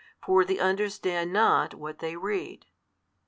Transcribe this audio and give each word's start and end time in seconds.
For 0.25 0.43
they 0.43 0.57
understand 0.57 1.31
not, 1.31 1.75
what 1.75 1.99
they 1.99 2.15
read. 2.17 2.65